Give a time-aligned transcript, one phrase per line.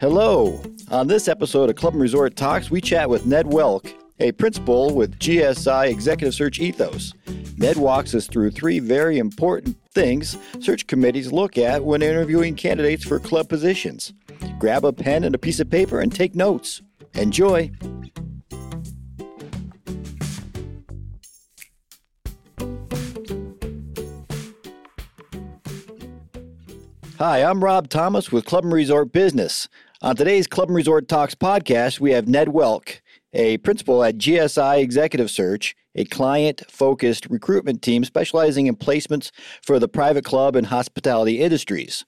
[0.00, 0.62] Hello.
[0.92, 4.94] On this episode of Club and Resort Talks, we chat with Ned Welc, a principal
[4.94, 7.14] with GSI Executive Search Ethos.
[7.56, 13.02] Ned walks us through three very important things search committees look at when interviewing candidates
[13.02, 14.12] for club positions.
[14.60, 16.80] Grab a pen and a piece of paper and take notes.
[17.14, 17.68] Enjoy.
[27.18, 29.68] Hi, I'm Rob Thomas with Club and Resort Business.
[30.00, 33.00] On today's Club and Resort Talks podcast, we have Ned Welc,
[33.32, 39.80] a principal at GSI Executive Search, a client focused recruitment team specializing in placements for
[39.80, 42.04] the private club and hospitality industries.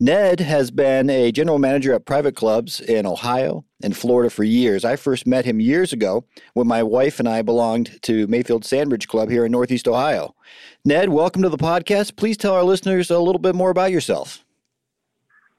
[0.00, 4.82] Ned has been a general manager at private clubs in Ohio and Florida for years.
[4.82, 9.06] I first met him years ago when my wife and I belonged to Mayfield Sandridge
[9.06, 10.34] Club here in Northeast Ohio.
[10.82, 12.16] Ned, welcome to the podcast.
[12.16, 14.46] Please tell our listeners a little bit more about yourself.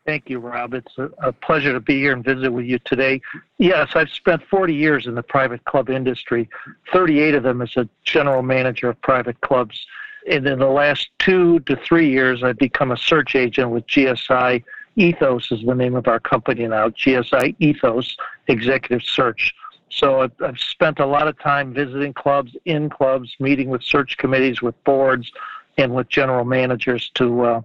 [0.09, 0.73] Thank you, Rob.
[0.73, 3.22] It's a, a, pleasure to be here and visit with you today.
[3.59, 6.50] Yes, I've spent 40 years in the private club industry,
[6.92, 9.86] 38 of them as a general manager of private clubs.
[10.28, 14.64] And in the last two to three years, I've become a search agent with GSI
[14.95, 18.17] Ethos is the name of our company now, GSI Ethos
[18.48, 19.53] Executive Search.
[19.89, 24.17] So I've, I've spent a lot of time visiting clubs, in clubs, meeting with search
[24.17, 25.31] committees, with boards,
[25.78, 27.61] and with general managers to uh,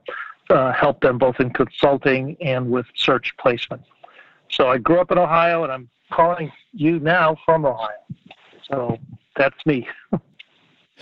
[0.51, 3.83] uh, help them both in consulting and with search placement.
[4.51, 7.91] So I grew up in Ohio, and I'm calling you now from Ohio.
[8.71, 8.99] So
[9.37, 9.89] that's me.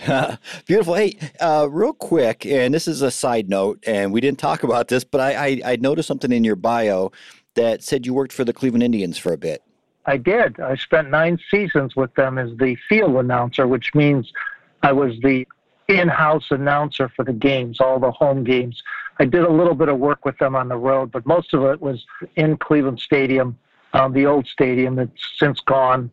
[0.65, 0.95] Beautiful.
[0.95, 4.87] Hey, uh, real quick, and this is a side note, and we didn't talk about
[4.87, 7.11] this, but I, I, I noticed something in your bio
[7.55, 9.61] that said you worked for the Cleveland Indians for a bit.
[10.05, 10.59] I did.
[10.59, 14.33] I spent nine seasons with them as the field announcer, which means
[14.81, 15.47] I was the
[15.87, 18.81] in-house announcer for the games, all the home games.
[19.19, 21.63] I did a little bit of work with them on the road, but most of
[21.65, 23.57] it was in Cleveland Stadium,
[23.93, 26.09] um, the old stadium that's since gone.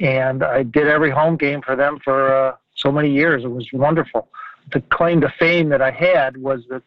[0.00, 3.44] And I did every home game for them for uh, so many years.
[3.44, 4.28] It was wonderful.
[4.72, 6.82] The claim to fame that I had was that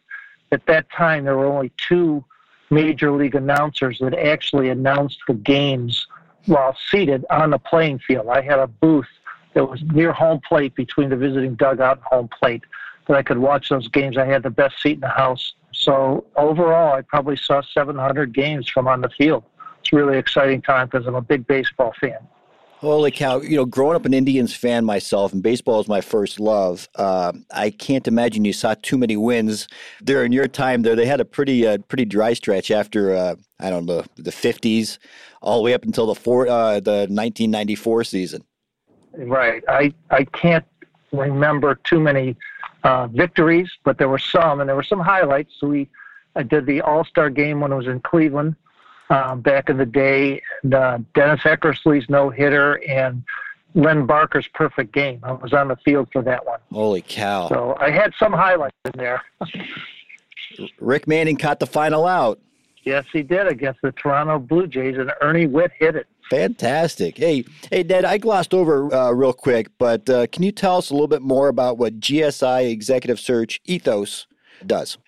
[0.52, 2.24] at that time there were only two
[2.70, 6.06] major league announcers that actually announced the games
[6.46, 8.28] while seated on the playing field.
[8.28, 9.08] I had a booth
[9.54, 12.62] that was near home plate between the visiting dugout and home plate
[13.06, 14.16] that I could watch those games.
[14.16, 15.54] I had the best seat in the house.
[15.72, 19.44] So overall, I probably saw 700 games from on the field.
[19.80, 22.18] It's a really exciting time because I'm a big baseball fan.
[22.80, 23.40] Holy cow!
[23.40, 26.88] You know, growing up an Indians fan myself, and baseball is my first love.
[26.94, 29.66] Uh, I can't imagine you saw too many wins
[30.04, 30.94] during your time there.
[30.94, 34.98] They had a pretty, uh, pretty dry stretch after uh, I don't know the '50s,
[35.42, 38.44] all the way up until the four, uh, the 1994 season.
[39.12, 39.64] Right.
[39.68, 40.64] I I can't
[41.10, 42.36] remember too many
[42.84, 45.54] uh, victories, but there were some, and there were some highlights.
[45.58, 45.88] So we
[46.36, 48.54] I did the All Star game when it was in Cleveland
[49.10, 50.40] um, back in the day.
[50.62, 53.24] And, uh, Dennis Eckersley's no hitter and
[53.74, 55.20] Len Barker's perfect game.
[55.22, 56.60] I was on the field for that one.
[56.72, 57.48] Holy cow!
[57.48, 59.22] So I had some highlights in there.
[60.80, 62.40] Rick Manning caught the final out.
[62.84, 66.06] Yes, he did against the Toronto Blue Jays, and Ernie Whitt hit it.
[66.30, 67.16] Fantastic.
[67.16, 70.90] Hey, hey, Ned, I glossed over uh, real quick, but uh, can you tell us
[70.90, 74.26] a little bit more about what GSI Executive Search Ethos
[74.66, 74.98] does?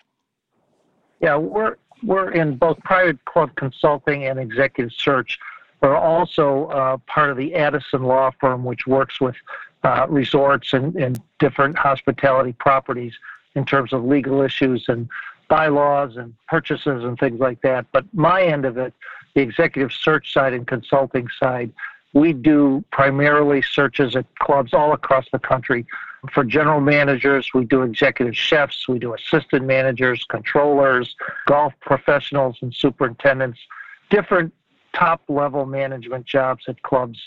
[1.19, 5.37] Yeah, we're we're in both private club consulting and executive search.
[5.81, 9.35] We're also uh, part of the Addison Law Firm, which works with
[9.83, 13.13] uh, resorts and, and different hospitality properties
[13.55, 15.09] in terms of legal issues and
[15.47, 17.85] bylaws and purchases and things like that.
[17.91, 18.93] But my end of it
[19.33, 21.71] the executive search side and consulting side,
[22.13, 25.85] we do primarily searches at clubs all across the country.
[26.33, 31.15] For general managers, we do executive chefs, we do assistant managers, controllers,
[31.47, 33.59] golf professionals, and superintendents,
[34.09, 34.53] different
[34.93, 37.19] top level management jobs at clubs,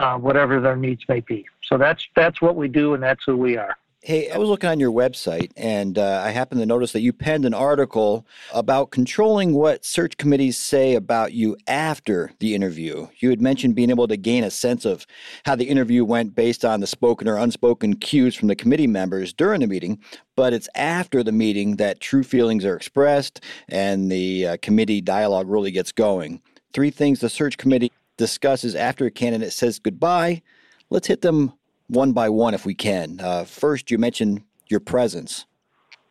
[0.00, 1.46] uh, whatever their needs may be.
[1.62, 3.76] So that's that's what we do, and that's who we are.
[4.02, 7.12] Hey, I was looking on your website and uh, I happened to notice that you
[7.12, 13.08] penned an article about controlling what search committees say about you after the interview.
[13.18, 15.06] You had mentioned being able to gain a sense of
[15.44, 19.34] how the interview went based on the spoken or unspoken cues from the committee members
[19.34, 19.98] during the meeting,
[20.34, 25.46] but it's after the meeting that true feelings are expressed and the uh, committee dialogue
[25.46, 26.40] really gets going.
[26.72, 30.40] Three things the search committee discusses after a candidate says goodbye.
[30.88, 31.52] Let's hit them
[31.90, 33.20] one by one if we can.
[33.20, 35.46] Uh, first, you mentioned your presence.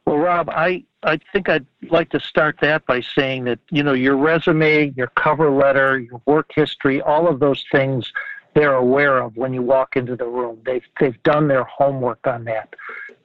[0.06, 3.94] Well, Rob, I, I think I'd like to start that by saying that, you know,
[3.94, 8.12] your resume, your cover letter, your work history, all of those things
[8.56, 10.60] they're aware of when you walk into the room.
[10.66, 12.76] They've, they've done their homework on that.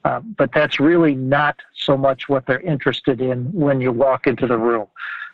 [0.04, 4.46] Uh, but that's really not so much what they're interested in when you walk into
[4.46, 4.86] the room.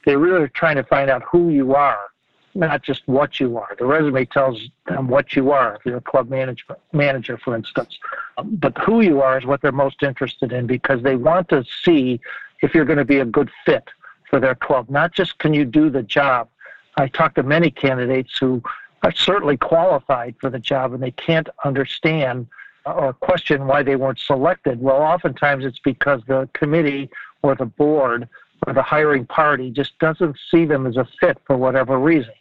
[0.06, 2.11] they really are trying to find out who you are,
[2.55, 3.75] not just what you are.
[3.79, 7.99] The resume tells them what you are if you're a club management manager, for instance.
[8.38, 11.64] Um, but who you are is what they're most interested in because they want to
[11.85, 12.20] see
[12.62, 13.88] if you're going to be a good fit
[14.29, 14.91] for their club.
[14.91, 16.49] Not just can you do the job.
[16.97, 18.62] I talked to many candidates who
[19.02, 22.47] are certainly qualified for the job and they can't understand
[22.87, 24.81] or question why they weren't selected.
[24.81, 27.11] Well, oftentimes it's because the committee
[27.43, 28.29] or the board
[28.66, 32.32] or the hiring party just doesn't see them as a fit for whatever reason.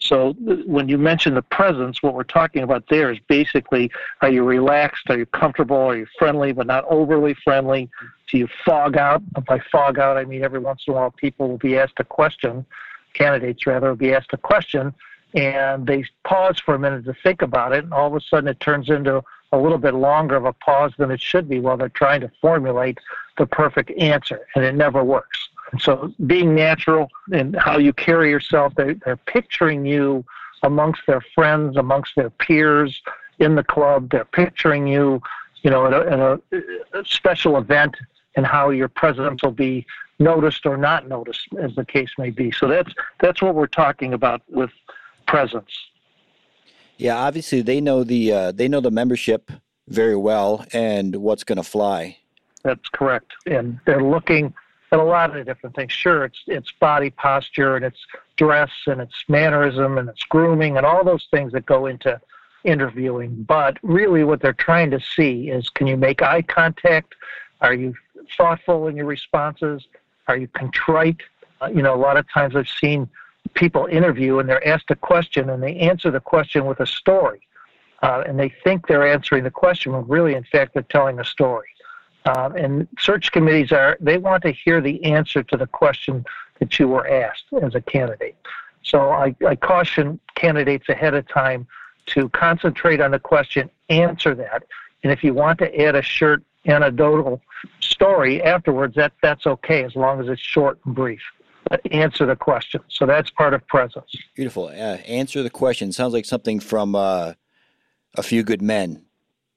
[0.00, 0.32] So
[0.66, 3.90] when you mention the presence, what we're talking about there is basically
[4.20, 7.88] are you relaxed, are you comfortable, are you friendly but not overly friendly?
[8.30, 9.22] Do you fog out?
[9.46, 12.04] By fog out, I mean every once in a while people will be asked a
[12.04, 12.66] question,
[13.14, 14.92] candidates rather will be asked a question,
[15.34, 18.48] and they pause for a minute to think about it, and all of a sudden
[18.48, 19.22] it turns into
[19.52, 22.30] a little bit longer of a pause than it should be while they're trying to
[22.40, 22.98] formulate
[23.38, 25.48] the perfect answer, and it never works.
[25.78, 30.24] So being natural and how you carry yourself, they, they're picturing you
[30.62, 33.00] amongst their friends, amongst their peers
[33.38, 34.10] in the club.
[34.10, 35.20] They're picturing you,
[35.62, 37.96] you know, at a, at a, a special event
[38.36, 39.86] and how your presence will be
[40.18, 42.50] noticed or not noticed, as the case may be.
[42.50, 44.70] So that's that's what we're talking about with
[45.26, 45.70] presence.
[46.96, 49.52] Yeah, obviously they know the uh, they know the membership
[49.88, 52.18] very well and what's going to fly.
[52.64, 54.52] That's correct, and they're looking
[54.90, 55.92] at a lot of different things.
[55.92, 58.04] Sure, it's it's body posture and it's
[58.36, 62.20] dress and it's mannerism and it's grooming and all those things that go into
[62.64, 63.44] interviewing.
[63.46, 67.14] But really, what they're trying to see is can you make eye contact?
[67.60, 67.94] Are you
[68.36, 69.86] thoughtful in your responses?
[70.26, 71.20] Are you contrite?
[71.60, 73.08] Uh, you know, a lot of times I've seen
[73.54, 77.40] people interview and they're asked a question and they answer the question with a story.
[78.02, 81.24] Uh, and they think they're answering the question when really, in fact, they're telling a
[81.24, 81.66] story.
[82.24, 86.24] Uh, and search committees are, they want to hear the answer to the question
[86.58, 88.36] that you were asked as a candidate.
[88.82, 91.66] So I, I caution candidates ahead of time
[92.06, 94.64] to concentrate on the question, answer that.
[95.02, 97.40] And if you want to add a short anecdotal
[97.80, 101.22] story afterwards, that, that's okay as long as it's short and brief
[101.90, 102.80] answer the question.
[102.88, 104.14] So that's part of presence.
[104.34, 104.66] Beautiful.
[104.66, 105.92] Uh, answer the question.
[105.92, 107.34] Sounds like something from uh,
[108.14, 109.04] A Few Good Men.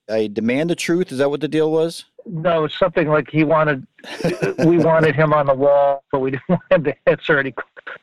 [0.10, 1.12] I demand the truth.
[1.12, 2.06] Is that what the deal was?
[2.26, 3.86] No, something like he wanted.
[4.66, 7.54] we wanted him on the wall, but we didn't want him to answer any.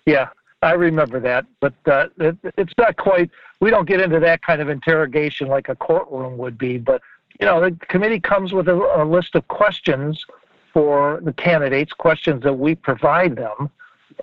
[0.07, 0.29] Yeah,
[0.63, 3.31] I remember that, but uh, it, it's not quite.
[3.61, 6.79] We don't get into that kind of interrogation like a courtroom would be.
[6.79, 7.03] But
[7.41, 10.25] you know, the committee comes with a, a list of questions
[10.73, 13.71] for the candidates, questions that we provide them,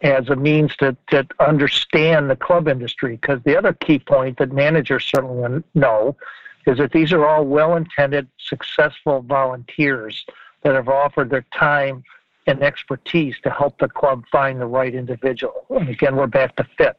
[0.01, 3.15] as a means to, to understand the club industry.
[3.15, 6.15] Because the other key point that managers certainly know
[6.65, 10.25] is that these are all well intended, successful volunteers
[10.63, 12.03] that have offered their time
[12.47, 15.65] and expertise to help the club find the right individual.
[15.69, 16.97] And again, we're back to fit.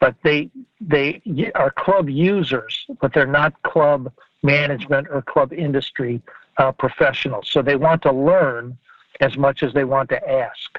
[0.00, 0.50] But they
[0.80, 1.22] they
[1.54, 4.12] are club users, but they're not club
[4.42, 6.20] management or club industry
[6.58, 7.50] uh, professionals.
[7.50, 8.76] So they want to learn
[9.20, 10.78] as much as they want to ask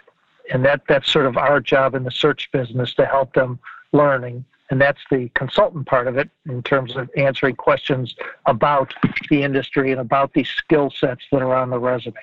[0.52, 3.60] and that that's sort of our job in the search business to help them
[3.92, 8.16] learning and that's the consultant part of it in terms of answering questions
[8.46, 8.94] about
[9.30, 12.16] the industry and about the skill sets that are on the resume.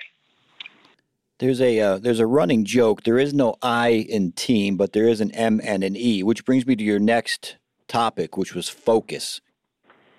[1.39, 3.03] There's a uh, there's a running joke.
[3.03, 6.45] There is no i in team but there is an m and an e which
[6.45, 7.57] brings me to your next
[7.89, 9.41] topic which was focus.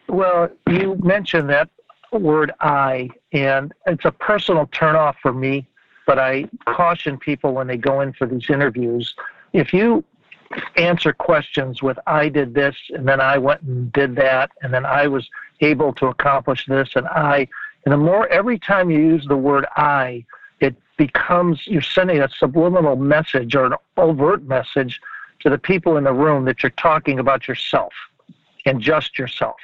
[0.07, 1.69] Well you mentioned that
[2.12, 5.67] word i and it's a personal turnoff for me
[6.05, 9.15] but I caution people when they go in for these interviews.
[9.53, 10.03] If you
[10.77, 14.86] answer questions with I did this and then I went and did that and then
[14.86, 15.29] I was
[15.62, 17.48] able to accomplish this and I
[17.86, 20.25] and the more every time you use the word I
[20.60, 25.01] it becomes you're sending a subliminal message or an overt message
[25.41, 27.93] to the people in the room that you're talking about yourself
[28.65, 29.57] and just yourself.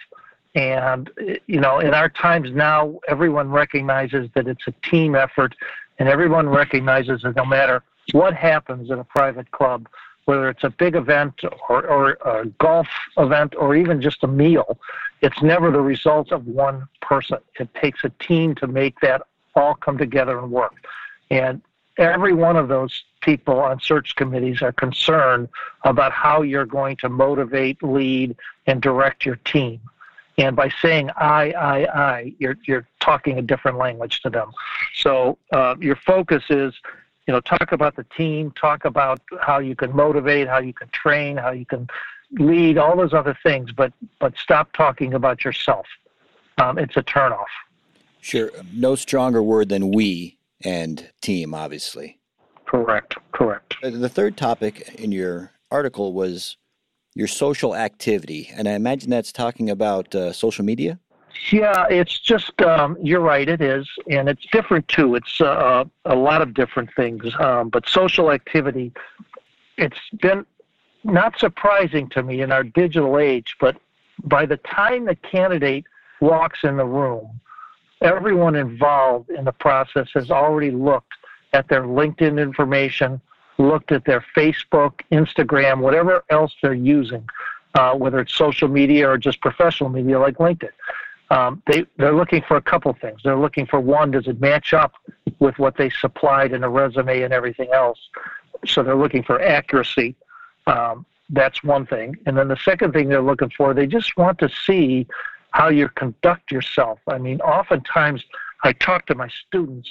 [0.55, 1.09] And
[1.47, 5.55] you know in our times now everyone recognizes that it's a team effort
[5.99, 9.87] and everyone recognizes that no matter what happens in a private club,
[10.29, 11.33] whether it's a big event
[11.69, 14.77] or, or a golf event or even just a meal,
[15.21, 17.39] it's never the result of one person.
[17.59, 19.23] It takes a team to make that
[19.55, 20.75] all come together and work.
[21.31, 21.63] And
[21.97, 25.49] every one of those people on search committees are concerned
[25.83, 28.35] about how you're going to motivate, lead,
[28.67, 29.81] and direct your team.
[30.37, 34.51] And by saying I, I, I, you're, you're talking a different language to them.
[34.93, 36.75] So uh, your focus is,
[37.29, 40.89] you know, talk about the team, talk about how you can motivate, how you can
[40.89, 41.87] train, how you can
[42.31, 45.85] lead, all those other things, but, but stop talking about yourself.
[46.57, 47.45] Um, it's a turnoff.
[48.19, 48.49] Sure.
[48.73, 52.17] No stronger word than we and team, obviously.
[52.65, 53.15] Correct.
[53.31, 53.75] Correct.
[53.83, 56.57] The third topic in your article was
[57.13, 60.99] your social activity, and I imagine that's talking about uh, social media.
[61.51, 63.47] Yeah, it's just um, you're right.
[63.47, 65.15] It is, and it's different too.
[65.15, 68.91] It's uh, a lot of different things, um, but social activity.
[69.77, 70.45] It's been
[71.03, 73.77] not surprising to me in our digital age, but
[74.23, 75.85] by the time the candidate
[76.19, 77.39] walks in the room,
[78.01, 81.13] everyone involved in the process has already looked
[81.53, 83.21] at their LinkedIn information,
[83.57, 87.27] looked at their Facebook, Instagram, whatever else they're using,
[87.75, 90.69] uh, whether it's social media or just professional media like LinkedIn.
[91.31, 93.21] Um, they, they're looking for a couple things.
[93.23, 94.93] They're looking for one, does it match up
[95.39, 97.99] with what they supplied in a resume and everything else?
[98.65, 100.15] So they're looking for accuracy.
[100.65, 102.15] Um, that's one thing.
[102.25, 105.07] And then the second thing they're looking for, they just want to see
[105.51, 106.99] how you conduct yourself.
[107.07, 108.23] I mean, oftentimes
[108.63, 109.89] I talk to my students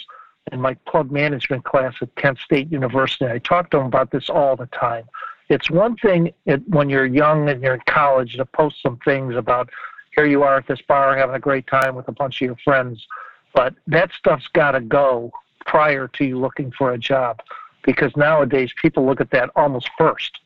[0.52, 3.26] in my club management class at Kent State University.
[3.26, 5.04] I talk to them about this all the time.
[5.48, 9.34] It's one thing it, when you're young and you're in college to post some things
[9.34, 9.70] about
[10.18, 12.56] here you are at this bar having a great time with a bunch of your
[12.64, 13.06] friends,
[13.54, 15.30] but that stuff's got to go
[15.64, 17.40] prior to you looking for a job
[17.84, 20.40] because nowadays people look at that almost first.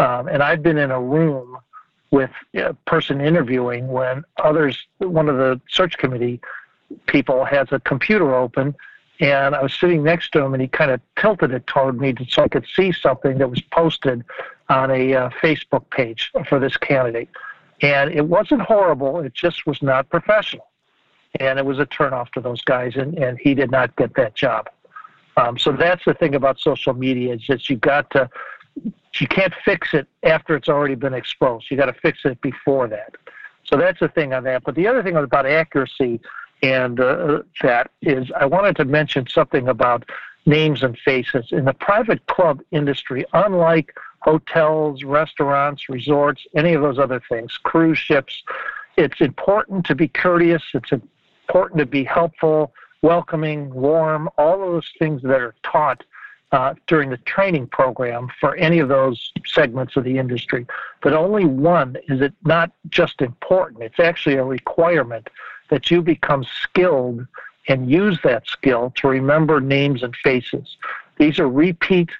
[0.00, 1.56] Um, and I've been in a room
[2.10, 6.40] with a person interviewing when others, one of the search committee
[7.06, 8.74] people has a computer open
[9.20, 12.16] and I was sitting next to him and he kind of tilted it toward me
[12.28, 14.24] so I could see something that was posted
[14.68, 17.28] on a uh, Facebook page for this candidate.
[17.82, 20.66] And it wasn't horrible, it just was not professional.
[21.40, 24.34] And it was a turnoff to those guys, and, and he did not get that
[24.34, 24.70] job.
[25.36, 28.30] Um, so that's the thing about social media is that you got to
[29.20, 31.70] you can't fix it after it's already been exposed.
[31.70, 33.14] You got to fix it before that.
[33.64, 34.64] So that's the thing on that.
[34.64, 36.20] But the other thing about accuracy
[36.62, 40.08] and uh, that is I wanted to mention something about
[40.46, 41.46] names and faces.
[41.50, 47.98] In the private club industry, unlike hotels, restaurants, resorts, any of those other things, cruise
[47.98, 48.42] ships,
[48.96, 54.90] it's important to be courteous, it's important to be helpful, welcoming, warm, all of those
[54.98, 56.02] things that are taught
[56.52, 60.66] uh, during the training program for any of those segments of the industry.
[61.02, 65.28] But only one is it not just important, it's actually a requirement
[65.68, 67.26] that you become skilled
[67.68, 70.78] and use that skill to remember names and faces.
[71.18, 72.10] These are repeat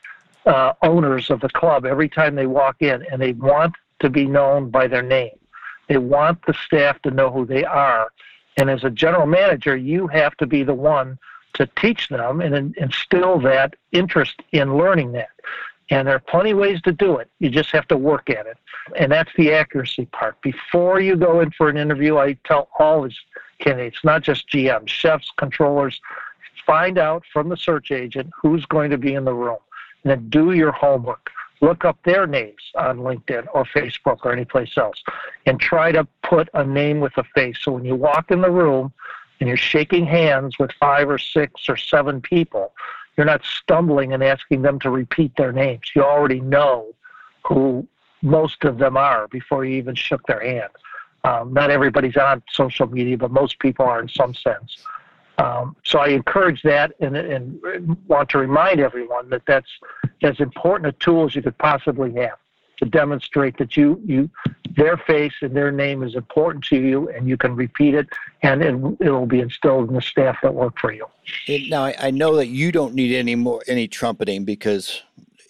[0.47, 4.27] uh, owners of the club every time they walk in, and they want to be
[4.27, 5.39] known by their name.
[5.89, 8.11] They want the staff to know who they are.
[8.57, 11.19] And as a general manager, you have to be the one
[11.55, 15.29] to teach them and instill that interest in learning that.
[15.91, 17.31] And there are plenty of ways to do it.
[17.41, 18.57] You just have to work at it.
[18.97, 20.41] And that's the accuracy part.
[20.41, 23.19] Before you go in for an interview, I tell all these
[23.59, 26.01] candidates, not just GMs, chefs, controllers,
[26.67, 29.59] find out from the search agent who's going to be in the room.
[30.05, 31.31] And then do your homework.
[31.61, 35.03] Look up their names on LinkedIn or Facebook or anyplace else.
[35.47, 37.57] And try to put a name with a face.
[37.63, 38.93] So when you walk in the room,
[39.41, 42.73] and you're shaking hands with five or six or seven people,
[43.17, 45.83] you're not stumbling and asking them to repeat their names.
[45.95, 46.95] You already know
[47.47, 47.87] who
[48.23, 50.71] most of them are before you even shook their hand.
[51.25, 54.79] Um, not everybody's on social media, but most people are in some sense.
[55.39, 59.71] Um, so I encourage that and, and want to remind everyone that that's
[60.23, 62.39] as important a tool as you could possibly have
[62.79, 64.29] to demonstrate that you you
[64.77, 68.09] their face and their name is important to you and you can repeat it
[68.43, 71.07] and it, will be instilled in the staff that work for you.
[71.69, 75.03] Now I, I know that you don't need any more any trumpeting because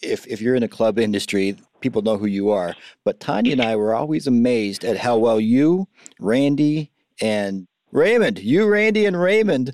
[0.03, 2.75] if, if you're in the club industry people know who you are.
[3.05, 5.89] But tanya and i were always amazed at how well you
[6.19, 9.73] randy and Raymond, you, Randy, and Raymond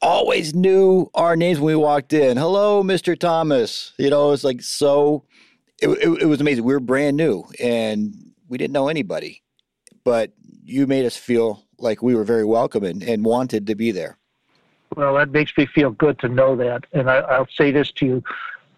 [0.00, 2.36] always knew our names when we walked in.
[2.36, 3.18] Hello, Mr.
[3.18, 3.92] Thomas.
[3.98, 5.24] You know, it's like so
[5.82, 6.64] it, it, it was amazing.
[6.64, 8.14] We were brand new and
[8.48, 9.42] we didn't know anybody,
[10.04, 10.32] but
[10.64, 14.16] you made us feel like we were very welcome and, and wanted to be there.
[14.94, 16.84] Well, that makes me feel good to know that.
[16.92, 18.24] And I, I'll say this to you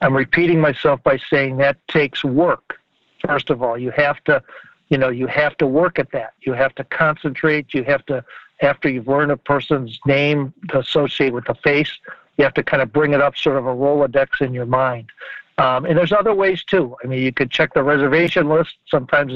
[0.00, 2.78] I'm repeating myself by saying that takes work.
[3.26, 4.42] First of all, you have to,
[4.90, 6.34] you know, you have to work at that.
[6.42, 7.74] You have to concentrate.
[7.74, 8.24] You have to,
[8.62, 11.90] after you've learned a person's name to associate with the face,
[12.36, 15.10] you have to kind of bring it up sort of a Rolodex in your mind.
[15.58, 16.96] Um, and there's other ways too.
[17.02, 18.76] I mean, you could check the reservation list.
[18.88, 19.32] Sometimes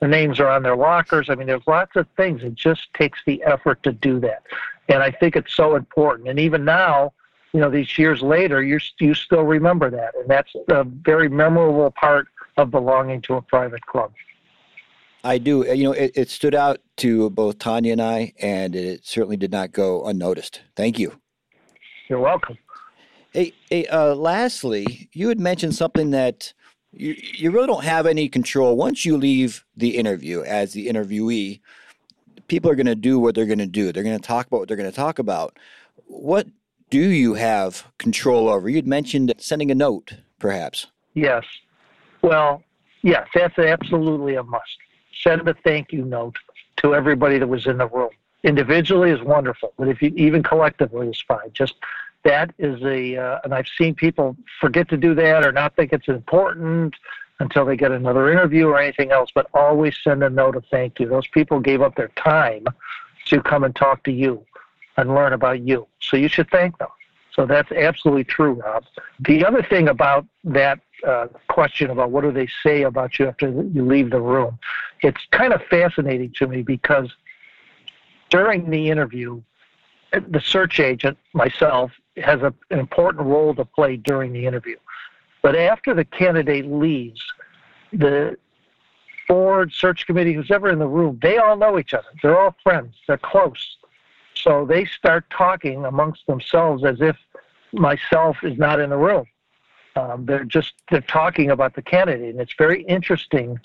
[0.00, 1.30] the names are on their lockers.
[1.30, 2.42] I mean, there's lots of things.
[2.42, 4.42] It just takes the effort to do that.
[4.88, 6.28] And I think it's so important.
[6.28, 7.14] And even now,
[7.54, 11.90] you know, these years later, you you still remember that, and that's a very memorable
[11.90, 14.12] part of belonging to a private club.
[15.24, 15.64] I do.
[15.66, 19.52] You know, it, it stood out to both Tanya and I, and it certainly did
[19.52, 20.60] not go unnoticed.
[20.76, 21.18] Thank you.
[22.08, 22.58] You're welcome.
[23.32, 26.52] Hey, hey uh, lastly, you had mentioned something that
[26.92, 28.76] you, you really don't have any control.
[28.76, 31.60] Once you leave the interview as the interviewee,
[32.48, 33.92] people are going to do what they're going to do.
[33.92, 35.58] They're going to talk about what they're going to talk about.
[36.06, 36.48] What
[36.90, 38.68] do you have control over?
[38.68, 40.88] You'd mentioned sending a note, perhaps.
[41.14, 41.44] Yes.
[42.20, 42.62] Well,
[43.02, 44.62] yes, that's absolutely a must.
[45.20, 46.36] Send a thank you note
[46.78, 48.10] to everybody that was in the room.
[48.44, 51.52] Individually is wonderful, but if you even collectively is fine.
[51.52, 51.74] Just
[52.24, 55.92] that is a, uh, and I've seen people forget to do that or not think
[55.92, 56.94] it's important
[57.40, 61.00] until they get another interview or anything else, but always send a note of thank
[61.00, 61.08] you.
[61.08, 62.64] Those people gave up their time
[63.26, 64.44] to come and talk to you
[64.96, 65.86] and learn about you.
[66.00, 66.88] So you should thank them.
[67.34, 68.84] So that's absolutely true, Rob.
[69.20, 73.48] The other thing about that uh, question about what do they say about you after
[73.48, 74.58] you leave the room,
[75.00, 77.10] it's kind of fascinating to me because
[78.28, 79.42] during the interview,
[80.28, 84.76] the search agent, myself, has a, an important role to play during the interview.
[85.40, 87.20] But after the candidate leaves,
[87.92, 88.36] the
[89.26, 92.06] board, search committee, who's ever in the room, they all know each other.
[92.22, 92.94] They're all friends.
[93.08, 93.76] They're close.
[94.34, 97.16] So they start talking amongst themselves as if
[97.72, 99.26] myself is not in the room.
[99.96, 103.58] Um, they're just they're talking about the candidate, and it's very interesting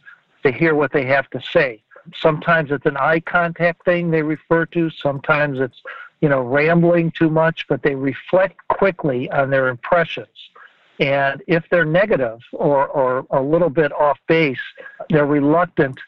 [0.44, 1.82] to hear what they have to say.
[2.16, 4.90] Sometimes it's an eye contact thing they refer to.
[4.90, 5.82] Sometimes it's
[6.22, 10.28] you know rambling too much, but they reflect quickly on their impressions.
[11.00, 14.60] And if they're negative or, or a little bit off base,
[15.10, 16.00] they're reluctant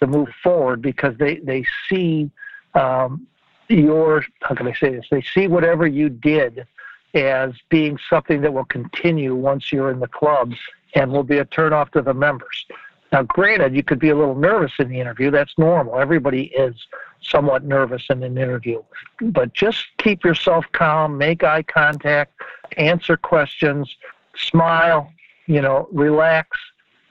[0.00, 2.30] to move forward because they, they see
[2.74, 3.26] um,
[3.68, 5.06] your, how can I say this?
[5.10, 6.66] They see whatever you did
[7.14, 10.52] as being something that will continue once you're in the club
[10.94, 12.66] and will be a turnoff to the members.
[13.12, 15.30] Now, granted, you could be a little nervous in the interview.
[15.30, 15.98] That's normal.
[15.98, 16.74] Everybody is
[17.22, 18.82] somewhat nervous in an interview.
[19.20, 22.32] But just keep yourself calm, make eye contact,
[22.76, 23.96] answer questions,
[24.36, 25.10] smile,
[25.46, 26.58] you know, relax,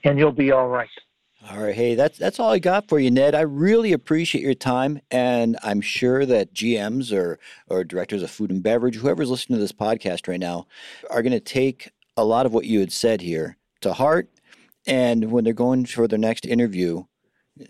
[0.03, 0.89] and you'll be all right.
[1.49, 3.33] All right, hey, that's that's all I got for you, Ned.
[3.33, 8.51] I really appreciate your time, and I'm sure that GMs or or directors of food
[8.51, 10.67] and beverage, whoever's listening to this podcast right now,
[11.09, 14.29] are going to take a lot of what you had said here to heart,
[14.87, 17.05] and when they're going for their next interview,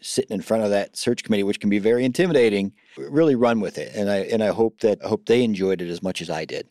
[0.01, 3.77] sitting in front of that search committee, which can be very intimidating, really run with
[3.77, 3.93] it.
[3.93, 6.45] And I and I hope that I hope they enjoyed it as much as I
[6.45, 6.67] did.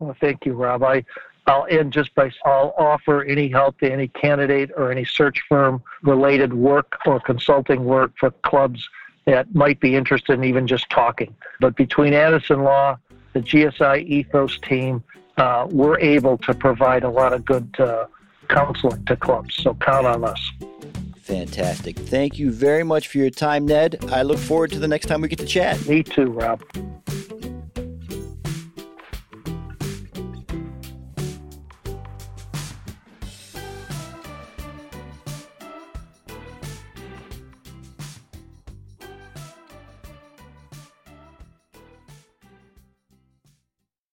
[0.00, 0.82] Well, thank you, Rob.
[0.82, 1.04] I
[1.46, 5.82] I'll end just by I'll offer any help to any candidate or any search firm
[6.02, 8.88] related work or consulting work for clubs
[9.26, 11.34] that might be interested in even just talking.
[11.60, 12.98] But between Addison Law,
[13.32, 15.02] the GSI Ethos team,
[15.36, 18.06] uh, we're able to provide a lot of good uh,
[18.48, 19.56] counseling to clubs.
[19.56, 20.50] So count on us.
[21.22, 21.96] Fantastic.
[21.96, 24.04] Thank you very much for your time, Ned.
[24.10, 25.86] I look forward to the next time we get to chat.
[25.86, 26.62] Me too, Rob.